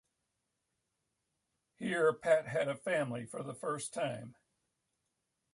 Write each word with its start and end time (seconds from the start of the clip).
Here, 1.75 2.11
Pat 2.11 2.47
had 2.47 2.67
a 2.67 2.73
family 2.75 3.27
for 3.27 3.43
the 3.43 3.53
first 3.53 3.93
time. 3.93 4.33